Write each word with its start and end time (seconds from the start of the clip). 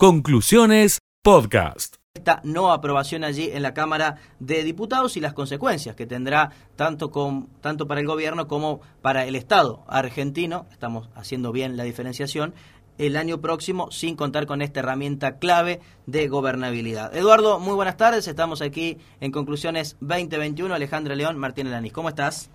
Conclusiones 0.00 1.00
Podcast. 1.24 1.96
Esta 2.14 2.40
no 2.44 2.70
aprobación 2.70 3.24
allí 3.24 3.50
en 3.52 3.64
la 3.64 3.74
Cámara 3.74 4.14
de 4.38 4.62
Diputados 4.62 5.16
y 5.16 5.20
las 5.20 5.34
consecuencias 5.34 5.96
que 5.96 6.06
tendrá 6.06 6.52
tanto, 6.76 7.10
con, 7.10 7.48
tanto 7.60 7.88
para 7.88 8.00
el 8.00 8.06
gobierno 8.06 8.46
como 8.46 8.80
para 9.02 9.24
el 9.24 9.34
Estado 9.34 9.82
argentino, 9.88 10.66
estamos 10.70 11.10
haciendo 11.16 11.50
bien 11.50 11.76
la 11.76 11.82
diferenciación, 11.82 12.54
el 12.96 13.16
año 13.16 13.40
próximo 13.40 13.90
sin 13.90 14.14
contar 14.14 14.46
con 14.46 14.62
esta 14.62 14.78
herramienta 14.78 15.40
clave 15.40 15.80
de 16.06 16.28
gobernabilidad. 16.28 17.16
Eduardo, 17.16 17.58
muy 17.58 17.74
buenas 17.74 17.96
tardes, 17.96 18.28
estamos 18.28 18.62
aquí 18.62 18.98
en 19.18 19.32
Conclusiones 19.32 19.96
2021. 20.00 20.72
Alejandra 20.72 21.16
León, 21.16 21.38
Martín 21.38 21.66
Elanis, 21.66 21.92
¿cómo 21.92 22.08
estás? 22.08 22.52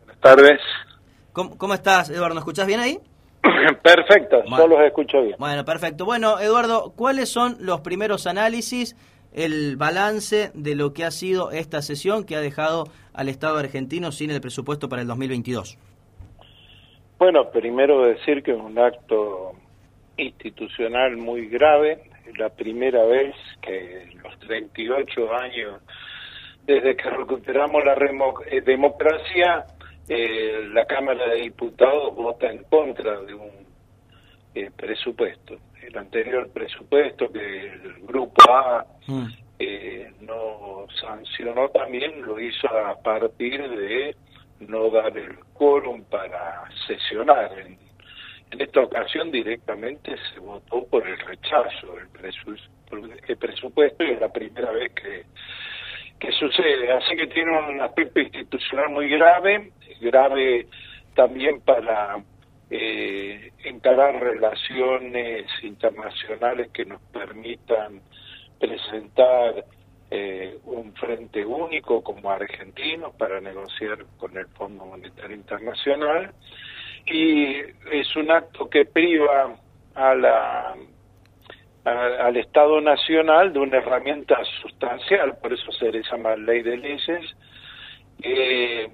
Buenas 0.00 0.20
tardes. 0.20 0.60
¿Cómo, 1.32 1.56
cómo 1.56 1.74
estás, 1.74 2.10
Eduardo? 2.10 2.34
¿Nos 2.34 2.42
escuchás 2.42 2.66
bien 2.66 2.80
ahí? 2.80 3.00
Perfecto, 3.82 4.42
yo 4.44 4.66
los 4.66 4.80
escucho 4.80 5.22
bien. 5.22 5.36
Bueno, 5.38 5.64
perfecto. 5.64 6.04
Bueno, 6.04 6.38
Eduardo, 6.40 6.92
¿cuáles 6.96 7.28
son 7.28 7.56
los 7.60 7.80
primeros 7.80 8.26
análisis, 8.26 8.96
el 9.32 9.76
balance 9.76 10.50
de 10.54 10.74
lo 10.74 10.92
que 10.92 11.04
ha 11.04 11.10
sido 11.10 11.50
esta 11.50 11.82
sesión 11.82 12.24
que 12.24 12.36
ha 12.36 12.40
dejado 12.40 12.84
al 13.12 13.28
Estado 13.28 13.58
argentino 13.58 14.12
sin 14.12 14.30
el 14.30 14.40
presupuesto 14.40 14.88
para 14.88 15.02
el 15.02 15.08
2022? 15.08 15.78
Bueno, 17.18 17.50
primero 17.50 18.06
decir 18.06 18.42
que 18.42 18.52
es 18.52 18.58
un 18.58 18.78
acto 18.78 19.52
institucional 20.16 21.16
muy 21.16 21.48
grave, 21.48 22.10
la 22.38 22.50
primera 22.50 23.04
vez 23.04 23.34
que 23.62 24.02
en 24.02 24.22
los 24.22 24.38
38 24.40 25.34
años 25.34 25.80
desde 26.66 26.96
que 26.96 27.08
recuperamos 27.08 27.84
la 27.84 27.94
eh, 28.50 28.60
democracia 28.60 29.64
eh, 30.08 30.68
la 30.72 30.84
Cámara 30.84 31.28
de 31.28 31.42
Diputados 31.42 32.14
vota 32.14 32.50
en 32.50 32.62
contra 32.64 33.20
de 33.22 33.34
un 33.34 33.50
eh, 34.54 34.70
presupuesto. 34.76 35.58
El 35.82 35.96
anterior 35.98 36.48
presupuesto 36.50 37.30
que 37.32 37.72
el 37.72 37.94
Grupo 38.06 38.50
A 38.50 38.86
mm. 39.06 39.26
eh, 39.58 40.12
no 40.20 40.86
sancionó 41.00 41.68
también 41.70 42.22
lo 42.22 42.38
hizo 42.38 42.68
a 42.68 43.00
partir 43.02 43.68
de 43.68 44.16
no 44.60 44.90
dar 44.90 45.16
el 45.16 45.38
quórum 45.54 46.04
para 46.04 46.64
sesionar. 46.86 47.52
En, 47.58 47.84
esta 48.58 48.80
ocasión 48.80 49.30
directamente 49.32 50.14
se 50.32 50.38
votó 50.40 50.86
por 50.86 51.06
el 51.06 51.18
rechazo 51.18 51.94
del 51.96 53.36
presupuesto 53.36 54.04
y 54.04 54.10
es 54.12 54.20
la 54.20 54.32
primera 54.32 54.70
vez 54.70 54.92
que 54.92 55.24
que 56.18 56.32
sucede. 56.32 56.92
Así 56.92 57.16
que 57.16 57.26
tiene 57.26 57.58
un 57.58 57.80
aspecto 57.80 58.20
institucional 58.20 58.90
muy 58.90 59.08
grave 59.08 59.72
grave 60.00 60.66
también 61.14 61.60
para 61.60 62.22
eh, 62.70 63.52
encarar 63.64 64.20
relaciones 64.20 65.46
internacionales 65.62 66.70
que 66.72 66.84
nos 66.84 67.00
permitan 67.12 68.00
presentar 68.58 69.64
eh, 70.10 70.58
un 70.64 70.92
frente 70.94 71.44
único 71.44 72.02
como 72.02 72.30
argentinos 72.30 73.14
para 73.16 73.40
negociar 73.40 74.04
con 74.18 74.36
el 74.36 74.46
Fondo 74.48 74.84
Monetario 74.84 75.36
Internacional. 75.36 76.32
Y 77.06 77.56
es 77.92 78.16
un 78.16 78.30
acto 78.30 78.68
que 78.68 78.84
priva 78.84 79.56
a 79.94 80.14
la 80.14 80.74
al 81.86 82.36
Estado 82.36 82.80
Nacional 82.80 83.52
de 83.52 83.60
una 83.60 83.76
herramienta 83.76 84.36
sustancial, 84.60 85.38
por 85.38 85.52
eso 85.52 85.70
se 85.70 85.92
le 85.92 86.02
llama 86.02 86.34
ley 86.34 86.62
de 86.62 86.76
leyes, 86.76 87.36
eh, 88.22 88.88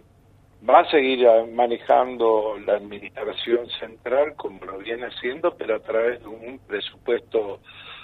va 0.68 0.80
a 0.80 0.90
seguir 0.90 1.26
manejando 1.52 2.56
la 2.64 2.74
administración 2.74 3.68
central 3.80 4.34
como 4.36 4.64
lo 4.64 4.78
viene 4.78 5.06
haciendo, 5.06 5.54
pero 5.56 5.76
a 5.76 5.80
través 5.80 6.20
de 6.20 6.28
un 6.28 6.58
presupuesto 6.66 7.60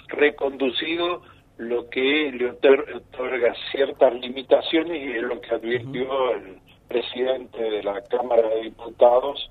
reconducido, 0.07 1.21
lo 1.57 1.89
que 1.89 2.31
le 2.31 2.51
otorga 2.51 3.53
ciertas 3.71 4.13
limitaciones 4.13 4.97
y 4.97 5.11
es 5.17 5.23
lo 5.23 5.41
que 5.41 5.55
advirtió 5.55 6.31
el 6.31 6.59
presidente 6.87 7.61
de 7.61 7.83
la 7.83 8.01
Cámara 8.03 8.47
de 8.49 8.63
Diputados 8.63 9.49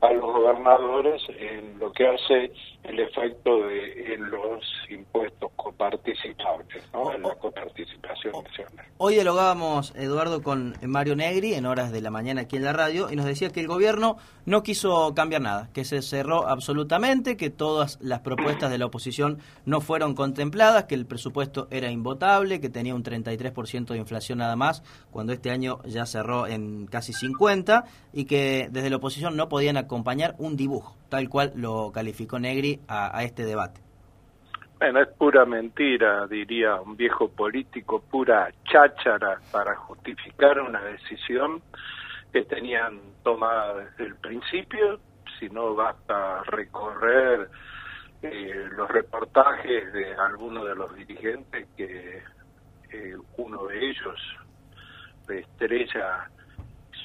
a 0.00 0.12
los 0.12 0.22
gobernadores 0.22 1.22
en 1.38 1.78
lo 1.78 1.92
que 1.92 2.06
hace 2.06 2.52
el 2.84 3.00
efecto 3.00 3.66
de 3.66 4.14
en 4.14 4.30
los 4.30 4.62
impuestos 4.90 5.50
coparticipables, 5.56 6.84
¿no? 6.92 7.12
en 7.12 7.22
la 7.22 7.34
coparticipación 7.36 8.32
nacional. 8.44 8.86
Hoy 8.98 9.14
dialogábamos, 9.14 9.94
Eduardo, 9.96 10.42
con 10.42 10.74
Mario 10.82 11.16
Negri 11.16 11.54
en 11.54 11.66
horas 11.66 11.92
de 11.92 12.02
la 12.02 12.10
mañana 12.10 12.42
aquí 12.42 12.56
en 12.56 12.64
la 12.64 12.72
radio 12.72 13.10
y 13.10 13.16
nos 13.16 13.24
decía 13.24 13.50
que 13.50 13.60
el 13.60 13.68
gobierno 13.68 14.18
no 14.44 14.62
quiso 14.62 15.14
cambiar 15.14 15.40
nada, 15.40 15.70
que 15.72 15.84
se 15.84 16.02
cerró 16.02 16.46
absolutamente, 16.46 17.36
que 17.36 17.48
todas 17.48 17.98
las 18.02 18.20
propuestas 18.20 18.70
de 18.70 18.78
la 18.78 18.86
oposición 18.86 19.38
no 19.64 19.80
fueron 19.80 20.14
contempladas, 20.14 20.84
que 20.84 20.94
el 20.94 21.06
presupuesto 21.06 21.66
era 21.70 21.90
invotable, 21.90 22.60
que 22.60 22.68
tenía 22.68 22.94
un 22.94 23.02
33% 23.02 23.86
de 23.86 23.98
inflación 23.98 24.38
nada 24.38 24.56
más, 24.56 24.82
cuando 25.10 25.32
este 25.32 25.50
año 25.50 25.80
ya 25.86 26.04
cerró 26.04 26.46
en 26.46 26.86
casi 26.86 27.12
50 27.12 27.84
y 28.12 28.26
que 28.26 28.68
desde 28.70 28.90
la 28.90 28.96
oposición 28.96 29.36
no 29.36 29.48
podían 29.48 29.76
acompañar 29.94 30.34
un 30.38 30.56
dibujo, 30.56 30.96
tal 31.08 31.28
cual 31.28 31.52
lo 31.54 31.92
calificó 31.92 32.40
Negri 32.40 32.80
a, 32.88 33.22
este 33.22 33.44
debate. 33.44 33.80
Bueno, 34.80 35.00
es 35.00 35.08
pura 35.16 35.44
mentira, 35.44 36.26
diría 36.26 36.80
un 36.80 36.96
viejo 36.96 37.28
político, 37.28 38.02
pura 38.02 38.50
cháchara 38.64 39.38
para 39.52 39.76
justificar 39.76 40.60
una 40.60 40.82
decisión 40.82 41.62
que 42.32 42.42
tenían 42.42 43.00
tomada 43.22 43.84
desde 43.84 44.06
el 44.06 44.16
principio, 44.16 44.98
si 45.38 45.48
no 45.48 45.76
basta 45.76 46.42
recorrer 46.42 47.48
eh, 48.22 48.68
los 48.76 48.90
reportajes 48.90 49.92
de 49.92 50.12
algunos 50.14 50.66
de 50.66 50.74
los 50.74 50.92
dirigentes 50.96 51.68
que 51.76 52.20
eh, 52.90 53.16
uno 53.36 53.66
de 53.66 53.90
ellos, 53.90 54.20
de 55.28 55.38
estrella 55.38 56.28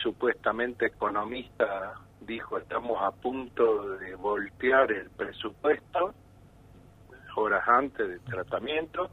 supuestamente 0.01 0.87
economista 0.87 1.95
dijo 2.21 2.57
estamos 2.57 3.01
a 3.01 3.11
punto 3.11 3.97
de 3.97 4.15
voltear 4.15 4.91
el 4.91 5.09
presupuesto 5.09 6.13
horas 7.39 7.67
antes 7.67 8.07
del 8.07 8.19
tratamiento. 8.21 9.11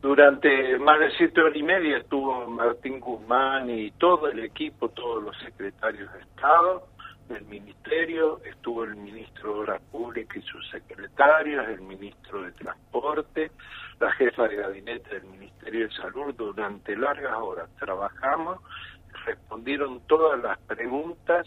Durante 0.00 0.78
más 0.78 1.00
de 1.00 1.10
siete 1.16 1.40
horas 1.40 1.56
y 1.56 1.62
media 1.62 1.98
estuvo 1.98 2.46
Martín 2.46 3.00
Guzmán 3.00 3.68
y 3.70 3.90
todo 3.92 4.28
el 4.28 4.40
equipo, 4.40 4.88
todos 4.90 5.22
los 5.22 5.36
secretarios 5.38 6.12
de 6.12 6.20
Estado 6.20 6.86
del 7.28 7.44
Ministerio, 7.46 8.40
estuvo 8.44 8.84
el 8.84 8.96
ministro 8.96 9.52
de 9.52 9.60
Obras 9.60 9.82
Públicas 9.90 10.36
y 10.36 10.42
sus 10.48 10.66
secretarios, 10.70 11.68
el 11.68 11.82
ministro 11.82 12.42
de 12.42 12.52
Transporte, 12.52 13.50
la 14.00 14.10
jefa 14.12 14.48
de 14.48 14.56
gabinete 14.56 15.20
del 15.20 15.24
Ministerio 15.24 15.88
de 15.88 15.94
Salud, 15.94 16.34
durante 16.34 16.96
largas 16.96 17.36
horas 17.36 17.68
trabajamos, 17.78 18.60
respondieron 19.28 20.00
todas 20.06 20.40
las 20.40 20.58
preguntas 20.60 21.46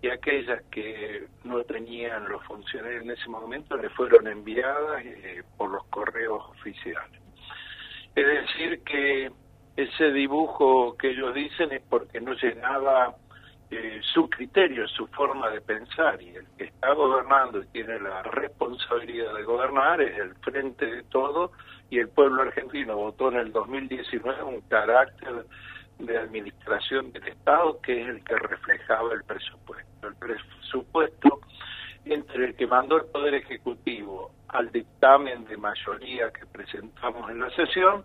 y 0.00 0.08
aquellas 0.08 0.62
que 0.70 1.28
no 1.44 1.62
tenían 1.64 2.28
los 2.28 2.42
funcionarios 2.44 3.02
en 3.02 3.10
ese 3.10 3.28
momento 3.28 3.76
le 3.76 3.88
fueron 3.90 4.26
enviadas 4.26 5.04
eh, 5.04 5.42
por 5.56 5.70
los 5.70 5.84
correos 5.84 6.42
oficiales. 6.50 7.20
Es 8.14 8.26
decir, 8.26 8.82
que 8.82 9.30
ese 9.76 10.12
dibujo 10.12 10.96
que 10.96 11.10
ellos 11.10 11.34
dicen 11.34 11.72
es 11.72 11.82
porque 11.88 12.20
no 12.20 12.34
llenaba 12.34 13.14
eh, 13.70 14.00
su 14.12 14.28
criterio, 14.28 14.86
su 14.88 15.06
forma 15.06 15.48
de 15.50 15.60
pensar, 15.62 16.20
y 16.20 16.30
el 16.30 16.46
que 16.58 16.64
está 16.64 16.92
gobernando 16.92 17.62
y 17.62 17.66
tiene 17.68 17.98
la 18.00 18.22
responsabilidad 18.22 19.32
de 19.34 19.44
gobernar 19.44 20.00
es 20.02 20.18
el 20.18 20.34
frente 20.36 20.84
de 20.84 21.02
todo, 21.04 21.52
y 21.88 21.98
el 21.98 22.08
pueblo 22.08 22.42
argentino 22.42 22.96
votó 22.96 23.28
en 23.28 23.38
el 23.38 23.52
2019 23.52 24.42
un 24.42 24.60
carácter 24.62 25.46
de 26.06 26.18
administración 26.18 27.12
del 27.12 27.28
Estado 27.28 27.80
que 27.80 28.02
es 28.02 28.08
el 28.08 28.24
que 28.24 28.36
reflejaba 28.36 29.14
el 29.14 29.24
presupuesto. 29.24 30.08
El 30.08 30.14
presupuesto 30.16 31.40
entre 32.04 32.46
el 32.46 32.56
que 32.56 32.66
mandó 32.66 32.96
el 32.96 33.04
Poder 33.06 33.34
Ejecutivo 33.34 34.32
al 34.48 34.70
dictamen 34.70 35.44
de 35.46 35.56
mayoría 35.56 36.30
que 36.30 36.46
presentamos 36.46 37.30
en 37.30 37.40
la 37.40 37.50
sesión, 37.50 38.04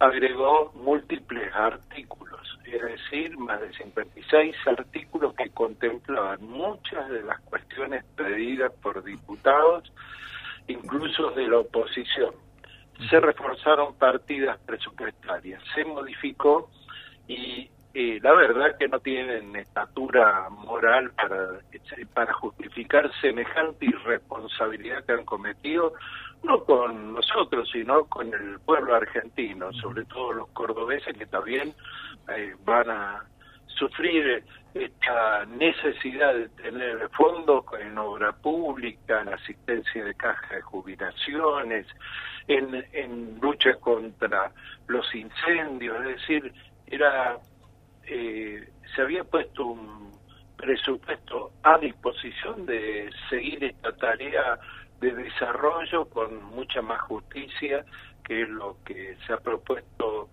agregó 0.00 0.72
múltiples 0.74 1.52
artículos, 1.54 2.58
es 2.64 2.82
decir, 2.82 3.36
más 3.38 3.60
de 3.60 3.72
56 3.72 4.56
artículos 4.66 5.34
que 5.34 5.50
contemplaban 5.50 6.42
muchas 6.42 7.08
de 7.10 7.22
las 7.22 7.40
cuestiones 7.40 8.04
pedidas 8.16 8.72
por 8.82 9.02
diputados, 9.02 9.92
incluso 10.68 11.30
de 11.32 11.48
la 11.48 11.58
oposición. 11.58 12.34
Se 13.10 13.20
reforzaron 13.20 13.94
partidas 13.94 14.58
presupuestarias, 14.66 15.62
se 15.74 15.84
modificó 15.84 16.70
y 17.28 17.70
eh, 17.94 18.18
la 18.22 18.32
verdad 18.32 18.76
que 18.78 18.88
no 18.88 19.00
tienen 19.00 19.54
estatura 19.56 20.48
moral 20.50 21.10
para, 21.12 21.60
para 22.14 22.32
justificar 22.34 23.10
semejante 23.20 23.86
irresponsabilidad 23.86 25.04
que 25.04 25.12
han 25.12 25.24
cometido, 25.24 25.94
no 26.42 26.64
con 26.64 27.14
nosotros, 27.14 27.68
sino 27.70 28.04
con 28.04 28.32
el 28.32 28.60
pueblo 28.60 28.94
argentino, 28.94 29.72
sobre 29.74 30.04
todo 30.04 30.32
los 30.32 30.48
cordobeses 30.50 31.16
que 31.16 31.26
también 31.26 31.74
eh, 32.28 32.54
van 32.64 32.90
a 32.90 33.24
sufrir 33.66 34.44
esta 34.74 35.44
necesidad 35.46 36.34
de 36.34 36.48
tener 36.50 37.08
fondos 37.10 37.64
en 37.80 37.98
obra 37.98 38.32
pública, 38.32 39.22
en 39.22 39.30
asistencia 39.30 40.04
de 40.04 40.14
caja 40.14 40.54
de 40.54 40.62
jubilaciones, 40.62 41.86
en, 42.46 42.84
en 42.92 43.38
lucha 43.40 43.74
contra 43.80 44.52
los 44.86 45.14
incendios, 45.14 45.96
es 46.00 46.16
decir, 46.16 46.52
era 46.90 47.38
eh, 48.04 48.68
se 48.94 49.02
había 49.02 49.24
puesto 49.24 49.66
un 49.66 50.12
presupuesto 50.56 51.52
a 51.62 51.78
disposición 51.78 52.66
de 52.66 53.10
seguir 53.28 53.62
esta 53.62 53.94
tarea 53.96 54.58
de 55.00 55.12
desarrollo 55.14 56.06
con 56.06 56.42
mucha 56.44 56.82
más 56.82 57.00
justicia, 57.02 57.84
que 58.24 58.42
es 58.42 58.48
lo 58.48 58.76
que 58.84 59.16
se 59.26 59.32
ha 59.32 59.38
propuesto 59.38 60.28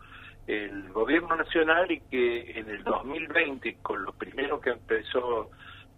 el 0.48 0.92
gobierno 0.92 1.36
nacional 1.36 1.92
y 1.92 2.00
que 2.02 2.60
en 2.60 2.70
el 2.70 2.84
2020, 2.84 3.78
con 3.82 4.04
lo 4.04 4.14
primero 4.14 4.60
que 4.60 4.72
empezó 4.72 5.52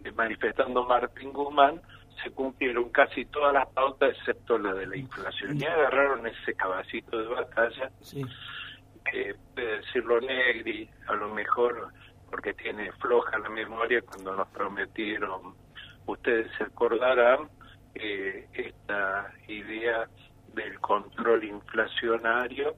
eh, 0.03 0.11
manifestando 0.11 0.85
Martín 0.85 1.31
Guzmán, 1.31 1.81
se 2.23 2.31
cumplieron 2.31 2.89
casi 2.89 3.25
todas 3.25 3.53
las 3.53 3.67
pautas 3.67 4.15
excepto 4.17 4.57
la 4.57 4.73
de 4.73 4.87
la 4.87 4.97
inflación. 4.97 5.59
Y 5.59 5.65
agarraron 5.65 6.25
ese 6.25 6.53
cabacito 6.55 7.17
de 7.17 7.27
batalla, 7.27 7.91
que 7.99 8.25
puede 9.53 9.77
decirlo 9.77 10.19
Negri, 10.21 10.89
a 11.07 11.13
lo 11.13 11.29
mejor 11.29 11.91
porque 12.29 12.53
tiene 12.53 12.91
floja 12.93 13.37
la 13.39 13.49
memoria 13.49 14.01
cuando 14.01 14.35
nos 14.35 14.47
prometieron, 14.49 15.55
ustedes 16.05 16.51
se 16.57 16.63
acordarán, 16.65 17.49
eh, 17.95 18.47
esta 18.53 19.33
idea 19.47 20.07
del 20.53 20.79
control 20.79 21.43
inflacionario 21.43 22.75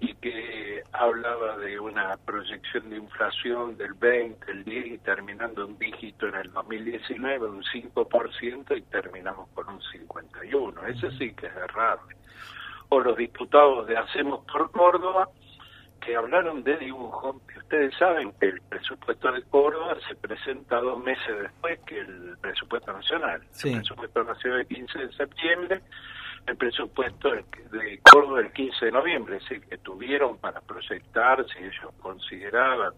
y 0.00 0.14
que 0.14 0.82
hablaba 0.92 1.56
de 1.56 1.80
una 1.80 2.16
proyección 2.18 2.90
de 2.90 2.96
inflación 2.96 3.76
del 3.76 3.94
20, 3.94 4.50
el 4.50 4.64
10 4.64 4.86
y 4.86 4.98
terminando 4.98 5.66
un 5.66 5.78
dígito 5.78 6.28
en 6.28 6.36
el 6.36 6.52
2019, 6.52 7.46
un 7.46 7.64
5% 7.64 8.76
y 8.76 8.82
terminamos 8.82 9.48
con 9.54 9.68
un 9.68 9.80
51. 9.80 10.86
Eso 10.86 11.10
sí 11.12 11.32
que 11.32 11.46
es 11.46 11.56
errable. 11.56 12.14
O 12.90 13.00
los 13.00 13.16
diputados 13.16 13.86
de 13.86 13.96
Hacemos 13.96 14.44
por 14.44 14.70
Córdoba 14.70 15.28
que 16.00 16.16
hablaron 16.16 16.62
de 16.62 16.76
dibujo, 16.76 17.40
que 17.46 17.58
ustedes 17.58 17.94
saben 17.96 18.32
que 18.40 18.46
el 18.46 18.60
presupuesto 18.62 19.32
de 19.32 19.42
Córdoba 19.44 19.96
se 20.08 20.14
presenta 20.16 20.80
dos 20.80 21.02
meses 21.02 21.40
después 21.42 21.78
que 21.86 22.00
el 22.00 22.36
presupuesto 22.40 22.92
nacional. 22.92 23.42
El 23.64 23.72
presupuesto 23.72 24.24
nacional 24.24 24.60
el 24.60 24.66
15 24.66 24.98
de 24.98 25.12
septiembre, 25.12 25.80
el 26.46 26.56
presupuesto 26.56 27.30
de 27.32 28.00
Córdoba 28.10 28.40
el 28.40 28.52
15 28.52 28.86
de 28.86 28.92
noviembre, 28.92 29.36
es 29.36 29.42
decir, 29.42 29.60
que 29.68 29.78
tuvieron 29.78 30.38
para 30.38 30.60
proyectar, 30.60 31.44
si 31.48 31.58
ellos 31.58 31.92
consideraban 32.00 32.94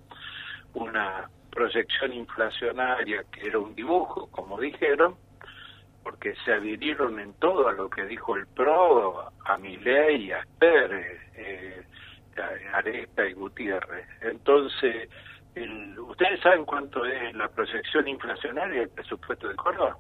una 0.75 1.29
proyección 1.50 2.12
inflacionaria 2.12 3.25
que 3.32 3.49
era 3.49 3.58
un 3.58 3.75
dibujo, 3.75 4.29
como 4.31 4.61
dijeron, 4.61 5.17
porque 6.02 6.35
se 6.44 6.52
adhirieron 6.52 7.19
en 7.19 7.35
todo 7.35 7.69
a 7.69 7.73
lo 7.73 7.91
que 7.91 8.05
dijo 8.05 8.37
el 8.37 8.47
PRO, 8.47 9.31
a 9.44 9.56
Milei, 9.58 10.32
a 10.32 10.44
Pérez, 10.58 11.20
eh, 11.35 11.82
Aresta 12.73 13.27
y 13.27 13.33
Gutiérrez. 13.33 14.07
Entonces, 14.23 15.09
¿ustedes 16.09 16.41
saben 16.41 16.65
cuánto 16.65 17.05
es 17.05 17.35
la 17.35 17.49
proyección 17.49 18.09
inflacionaria 18.09 18.81
del 18.81 18.91
presupuesto 18.91 19.49
de 19.49 19.57
Córdoba? 19.57 19.97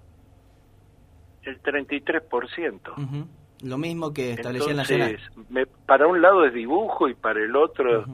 El 1.42 1.62
33%. 1.62 3.28
Lo 3.62 3.78
mismo 3.78 4.12
que 4.12 4.32
establecía 4.32 4.74
Nacional. 4.74 5.18
Me, 5.48 5.66
para 5.66 6.06
un 6.06 6.22
lado 6.22 6.44
es 6.44 6.54
dibujo 6.54 7.08
y 7.08 7.14
para 7.14 7.40
el 7.40 7.54
otro 7.56 8.04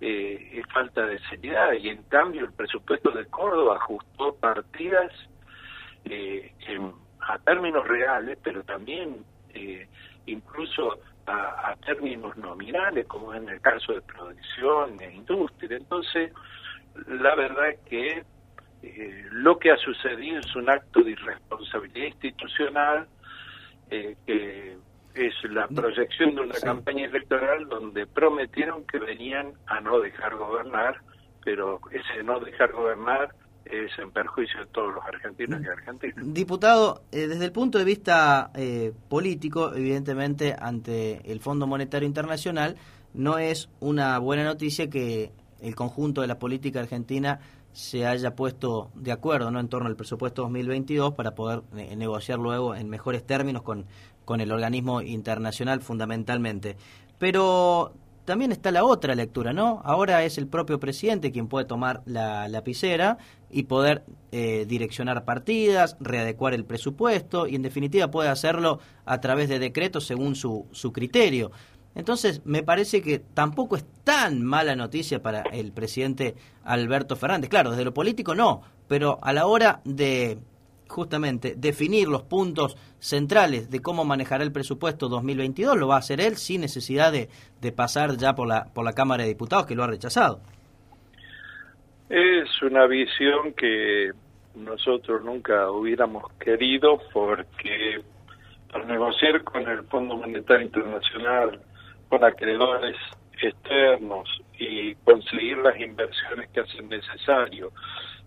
eh, 0.00 0.50
es 0.52 0.66
falta 0.72 1.04
de 1.06 1.18
seriedad. 1.30 1.72
Y 1.72 1.88
en 1.88 2.02
cambio 2.04 2.44
el 2.44 2.52
presupuesto 2.52 3.10
de 3.10 3.26
Córdoba 3.26 3.76
ajustó 3.76 4.34
partidas 4.36 5.10
eh, 6.04 6.52
a 7.20 7.38
términos 7.38 7.86
reales, 7.88 8.38
pero 8.42 8.62
también 8.64 9.24
eh, 9.54 9.88
incluso 10.26 10.98
a, 11.26 11.74
términos 11.84 12.36
nominales, 12.36 13.06
como 13.06 13.34
en 13.34 13.48
el 13.48 13.60
caso 13.60 13.92
de 13.92 14.00
producción 14.02 15.00
e 15.00 15.14
industria. 15.14 15.76
Entonces, 15.76 16.32
la 17.06 17.34
verdad 17.34 17.70
es 17.70 17.80
que 17.80 18.24
eh, 18.82 19.24
lo 19.30 19.58
que 19.58 19.70
ha 19.70 19.76
sucedido 19.76 20.38
es 20.38 20.56
un 20.56 20.70
acto 20.70 21.02
de 21.02 21.12
irresponsabilidad 21.12 22.06
institucional 22.06 23.08
eh, 23.90 24.16
que 24.26 24.76
es 25.14 25.34
la 25.44 25.68
proyección 25.68 26.34
de 26.34 26.40
una 26.42 26.58
campaña 26.60 27.04
electoral 27.04 27.68
donde 27.68 28.06
prometieron 28.06 28.84
que 28.86 28.98
venían 28.98 29.52
a 29.66 29.80
no 29.80 30.00
dejar 30.00 30.34
gobernar, 30.34 31.00
pero 31.44 31.80
ese 31.92 32.22
no 32.24 32.40
dejar 32.40 32.72
gobernar 32.72 33.34
es 33.64 33.98
en 33.98 34.10
perjuicio 34.10 34.60
de 34.60 34.66
todos 34.66 34.94
los 34.94 35.04
argentinos 35.04 35.62
y 35.62 35.68
argentinas. 35.68 36.34
Diputado, 36.34 37.02
eh, 37.12 37.26
desde 37.26 37.44
el 37.44 37.52
punto 37.52 37.78
de 37.78 37.84
vista 37.84 38.50
eh, 38.54 38.92
político, 39.08 39.74
evidentemente, 39.74 40.54
ante 40.58 41.30
el 41.30 41.40
Fondo 41.40 41.66
Monetario 41.66 42.06
Internacional, 42.06 42.76
no 43.14 43.38
es 43.38 43.70
una 43.80 44.18
buena 44.18 44.44
noticia 44.44 44.90
que 44.90 45.32
el 45.60 45.74
conjunto 45.74 46.20
de 46.20 46.26
la 46.26 46.38
política 46.38 46.80
argentina 46.80 47.40
se 47.72 48.06
haya 48.06 48.36
puesto 48.36 48.90
de 48.94 49.10
acuerdo 49.10 49.50
no 49.50 49.58
en 49.58 49.68
torno 49.68 49.88
al 49.88 49.96
presupuesto 49.96 50.42
2022 50.42 51.14
para 51.14 51.34
poder 51.34 51.62
eh, 51.76 51.96
negociar 51.96 52.38
luego 52.38 52.74
en 52.74 52.88
mejores 52.88 53.26
términos 53.26 53.62
con, 53.62 53.86
con 54.24 54.40
el 54.40 54.52
organismo 54.52 55.02
internacional 55.02 55.80
fundamentalmente. 55.80 56.76
Pero 57.18 57.92
también 58.24 58.52
está 58.52 58.70
la 58.70 58.84
otra 58.84 59.14
lectura, 59.14 59.52
¿no? 59.52 59.82
Ahora 59.84 60.24
es 60.24 60.38
el 60.38 60.46
propio 60.46 60.80
presidente 60.80 61.32
quien 61.32 61.48
puede 61.48 61.66
tomar 61.66 62.02
la 62.06 62.48
lapicera 62.48 63.18
y 63.54 63.62
poder 63.62 64.04
eh, 64.32 64.64
direccionar 64.66 65.24
partidas, 65.24 65.96
readecuar 66.00 66.54
el 66.54 66.64
presupuesto 66.64 67.46
y 67.46 67.54
en 67.54 67.62
definitiva 67.62 68.10
puede 68.10 68.28
hacerlo 68.28 68.80
a 69.04 69.20
través 69.20 69.48
de 69.48 69.60
decretos 69.60 70.04
según 70.06 70.34
su, 70.34 70.66
su 70.72 70.92
criterio. 70.92 71.52
Entonces, 71.94 72.42
me 72.44 72.64
parece 72.64 73.00
que 73.00 73.20
tampoco 73.20 73.76
es 73.76 73.84
tan 74.02 74.42
mala 74.42 74.74
noticia 74.74 75.22
para 75.22 75.42
el 75.42 75.70
presidente 75.70 76.34
Alberto 76.64 77.14
Fernández. 77.14 77.48
Claro, 77.48 77.70
desde 77.70 77.84
lo 77.84 77.94
político 77.94 78.34
no, 78.34 78.62
pero 78.88 79.20
a 79.22 79.32
la 79.32 79.46
hora 79.46 79.80
de 79.84 80.38
justamente 80.88 81.54
definir 81.56 82.08
los 82.08 82.22
puntos 82.22 82.76
centrales 82.98 83.70
de 83.70 83.80
cómo 83.80 84.04
manejará 84.04 84.42
el 84.42 84.52
presupuesto 84.52 85.08
2022 85.08 85.78
lo 85.78 85.88
va 85.88 85.96
a 85.96 86.00
hacer 86.00 86.20
él 86.20 86.36
sin 86.36 86.60
necesidad 86.60 87.10
de, 87.10 87.30
de 87.60 87.72
pasar 87.72 88.16
ya 88.16 88.34
por 88.34 88.48
la, 88.48 88.66
por 88.66 88.84
la 88.84 88.92
Cámara 88.92 89.22
de 89.22 89.30
Diputados 89.30 89.66
que 89.66 89.76
lo 89.76 89.84
ha 89.84 89.86
rechazado. 89.86 90.40
Es 92.08 92.62
una 92.62 92.86
visión 92.86 93.54
que 93.54 94.12
nosotros 94.54 95.24
nunca 95.24 95.70
hubiéramos 95.70 96.30
querido 96.34 97.00
porque 97.12 98.02
al 98.74 98.86
negociar 98.86 99.42
con 99.42 99.66
el 99.66 99.84
Fondo 99.84 100.16
Monetario 100.16 100.66
Internacional, 100.66 101.60
con 102.08 102.22
acreedores 102.22 102.96
externos 103.40 104.28
y 104.58 104.94
conseguir 104.96 105.56
las 105.58 105.80
inversiones 105.80 106.50
que 106.50 106.60
hacen 106.60 106.88
necesario 106.88 107.72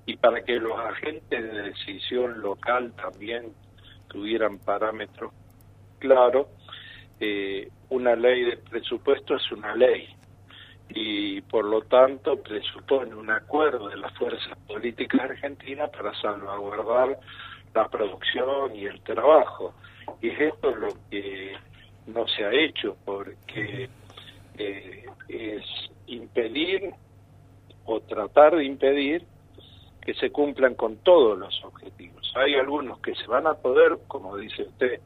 y 0.08 0.18
para 0.18 0.44
que 0.44 0.54
los 0.54 0.78
agentes 0.80 1.44
de 1.44 1.62
decisión 1.64 2.42
local 2.42 2.94
también 2.96 3.54
tuvieran 4.08 4.58
parámetros 4.58 5.32
claros, 6.00 6.48
eh, 7.20 7.70
una 7.90 8.16
ley 8.16 8.44
de 8.44 8.58
presupuesto 8.58 9.36
es 9.36 9.52
una 9.52 9.76
ley 9.76 10.17
y 10.90 11.42
por 11.42 11.66
lo 11.66 11.82
tanto 11.82 12.42
presupone 12.42 13.14
un 13.16 13.30
acuerdo 13.30 13.90
de 13.90 13.98
las 13.98 14.14
fuerzas 14.18 14.58
políticas 14.68 15.22
argentinas 15.22 15.90
para 15.90 16.14
salvaguardar 16.22 17.20
la 17.74 17.88
producción 17.90 18.76
y 18.76 18.86
el 18.86 19.02
trabajo. 19.02 19.74
Y 20.22 20.30
esto 20.30 20.70
es 20.70 20.78
lo 20.78 20.88
que 21.10 21.56
no 22.08 22.28
se 22.28 22.46
ha 22.46 22.52
hecho 22.52 22.96
porque 23.06 23.90
eh, 24.58 25.06
es 25.28 25.64
impedir 26.08 26.94
o 27.86 28.00
tratar 28.02 28.56
de 28.56 28.66
impedir 28.66 29.24
que 30.02 30.14
se 30.14 30.32
cumplan 30.32 30.76
con 30.76 30.98
todos 30.98 31.38
los 31.38 31.64
objetivos. 31.66 32.32
Hay 32.36 32.56
algunos 32.56 33.00
que 33.00 33.14
se 33.16 33.28
van 33.28 33.46
a 33.46 33.56
poder, 33.56 33.98
como 34.08 34.38
dice 34.38 34.64
usted, 34.64 35.02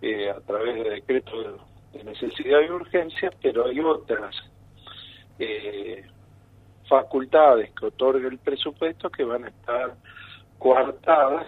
eh, 0.00 0.30
a 0.30 0.40
través 0.40 0.82
de 0.82 0.90
decretos 0.90 1.60
de 1.92 2.04
necesidad 2.04 2.60
y 2.62 2.70
urgencia, 2.70 3.30
pero 3.42 3.66
hay 3.66 3.80
otras 3.80 4.34
eh, 5.40 6.04
facultades 6.88 7.70
que 7.72 7.86
otorga 7.86 8.28
el 8.28 8.38
presupuesto 8.38 9.10
que 9.10 9.24
van 9.24 9.44
a 9.44 9.48
estar 9.48 9.94
coartadas 10.58 11.46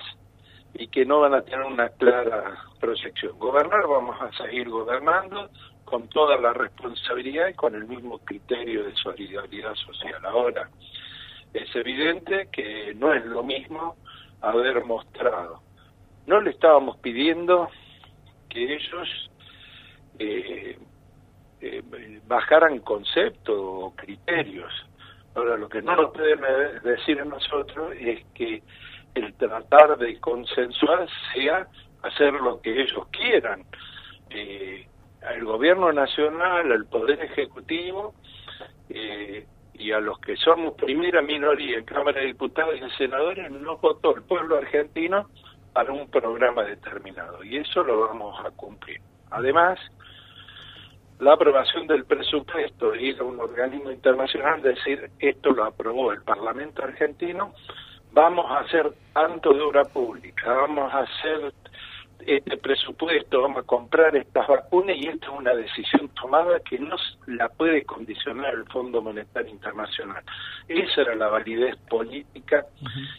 y 0.74 0.88
que 0.88 1.04
no 1.04 1.20
van 1.20 1.34
a 1.34 1.42
tener 1.42 1.62
una 1.62 1.90
clara 1.90 2.58
proyección. 2.80 3.38
Gobernar, 3.38 3.86
vamos 3.86 4.16
a 4.20 4.32
seguir 4.32 4.70
gobernando 4.70 5.50
con 5.84 6.08
toda 6.08 6.38
la 6.38 6.54
responsabilidad 6.54 7.48
y 7.48 7.54
con 7.54 7.74
el 7.74 7.86
mismo 7.86 8.18
criterio 8.20 8.84
de 8.84 8.94
solidaridad 8.94 9.74
social. 9.74 10.24
Ahora, 10.24 10.70
es 11.52 11.76
evidente 11.76 12.48
que 12.50 12.94
no 12.94 13.12
es 13.12 13.26
lo 13.26 13.42
mismo 13.42 13.96
haber 14.40 14.82
mostrado. 14.84 15.60
No 16.26 16.40
le 16.40 16.50
estábamos 16.50 16.96
pidiendo 16.98 17.68
que 18.48 18.74
ellos 18.74 19.30
eh, 20.18 20.78
eh, 21.62 21.82
bajaran 22.26 22.80
conceptos 22.80 23.56
o 23.56 23.94
criterios. 23.96 24.72
Ahora, 25.34 25.56
lo 25.56 25.68
que 25.68 25.80
no 25.80 25.94
nos 25.94 26.12
pueden 26.12 26.40
decir 26.82 27.20
a 27.20 27.24
nosotros 27.24 27.94
es 27.98 28.24
que 28.34 28.62
el 29.14 29.32
tratar 29.34 29.96
de 29.96 30.18
consensuar 30.18 31.06
sea 31.32 31.68
hacer 32.02 32.32
lo 32.34 32.60
que 32.60 32.82
ellos 32.82 33.06
quieran. 33.12 33.64
Eh, 34.30 34.86
al 35.22 35.44
gobierno 35.44 35.92
nacional, 35.92 36.72
al 36.72 36.86
poder 36.86 37.20
ejecutivo 37.20 38.14
eh, 38.88 39.46
y 39.74 39.92
a 39.92 40.00
los 40.00 40.18
que 40.18 40.36
somos 40.36 40.74
primera 40.74 41.22
minoría 41.22 41.78
en 41.78 41.84
Cámara 41.84 42.20
de 42.20 42.26
Diputados 42.26 42.74
y 42.76 42.90
Senadores, 42.96 43.50
no 43.52 43.76
votó 43.76 44.16
el 44.16 44.22
pueblo 44.22 44.56
argentino 44.56 45.28
para 45.72 45.92
un 45.92 46.10
programa 46.10 46.64
determinado 46.64 47.44
y 47.44 47.56
eso 47.56 47.84
lo 47.84 48.00
vamos 48.00 48.44
a 48.44 48.50
cumplir. 48.50 49.00
Además, 49.30 49.78
la 51.22 51.34
aprobación 51.34 51.86
del 51.86 52.04
presupuesto 52.04 52.96
y 52.96 53.10
ir 53.10 53.20
a 53.20 53.24
un 53.24 53.38
organismo 53.38 53.92
internacional 53.92 54.60
decir 54.60 55.08
esto 55.20 55.50
lo 55.52 55.64
aprobó 55.64 56.10
el 56.12 56.20
Parlamento 56.22 56.82
argentino, 56.82 57.54
vamos 58.10 58.50
a 58.50 58.58
hacer 58.58 58.92
tanto 59.12 59.54
de 59.54 59.60
obra 59.60 59.84
pública, 59.84 60.52
vamos 60.52 60.92
a 60.92 60.98
hacer 60.98 61.54
este 62.26 62.56
presupuesto, 62.56 63.40
vamos 63.40 63.58
a 63.58 63.66
comprar 63.66 64.16
estas 64.16 64.48
vacunas 64.48 64.96
y 64.96 65.06
esta 65.06 65.26
es 65.26 65.32
una 65.32 65.54
decisión 65.54 66.08
tomada 66.08 66.58
que 66.58 66.80
no 66.80 66.96
la 67.28 67.48
puede 67.48 67.84
condicionar 67.84 68.54
el 68.54 68.64
Fondo 68.64 69.00
Monetario 69.00 69.52
Internacional. 69.52 70.24
Esa 70.66 71.02
era 71.02 71.14
la 71.14 71.28
validez 71.28 71.76
política 71.88 72.66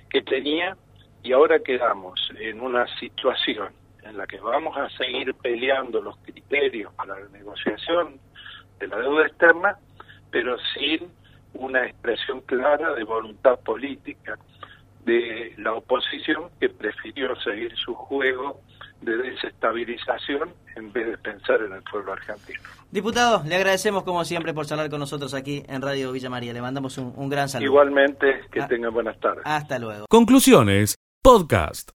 que 0.09 0.21
tenía 0.23 0.75
y 1.23 1.31
ahora 1.31 1.59
quedamos 1.59 2.19
en 2.37 2.59
una 2.59 2.85
situación 2.97 3.69
en 4.13 4.19
la 4.19 4.27
que 4.27 4.39
vamos 4.39 4.77
a 4.77 4.89
seguir 4.91 5.33
peleando 5.35 6.01
los 6.01 6.15
criterios 6.17 6.93
para 6.93 7.19
la 7.19 7.27
negociación 7.29 8.19
de 8.79 8.87
la 8.87 8.97
deuda 8.97 9.25
externa, 9.27 9.77
pero 10.31 10.55
sin 10.73 11.11
una 11.53 11.85
expresión 11.85 12.41
clara 12.41 12.93
de 12.93 13.03
voluntad 13.03 13.59
política 13.59 14.37
de 15.05 15.53
la 15.57 15.73
oposición 15.73 16.49
que 16.59 16.69
prefirió 16.69 17.35
seguir 17.41 17.75
su 17.75 17.93
juego 17.93 18.61
de 19.01 19.17
desestabilización 19.17 20.53
en 20.75 20.93
vez 20.93 21.07
de 21.07 21.17
pensar 21.17 21.61
en 21.61 21.73
el 21.73 21.83
pueblo 21.83 22.13
argentino. 22.13 22.61
Diputado, 22.89 23.43
le 23.45 23.55
agradecemos 23.55 24.03
como 24.03 24.23
siempre 24.23 24.53
por 24.53 24.65
charlar 24.65 24.89
con 24.89 24.99
nosotros 24.99 25.33
aquí 25.33 25.63
en 25.67 25.81
Radio 25.81 26.11
Villa 26.11 26.29
María. 26.29 26.53
Le 26.53 26.61
mandamos 26.61 26.97
un, 26.97 27.29
gran 27.29 27.49
saludo. 27.49 27.65
Igualmente, 27.65 28.41
que 28.51 28.61
ah, 28.61 28.67
tenga 28.67 28.89
buenas 28.89 29.19
tardes. 29.19 29.43
Hasta 29.45 29.77
luego. 29.77 30.05
Conclusiones, 30.09 30.95
podcast. 31.21 31.93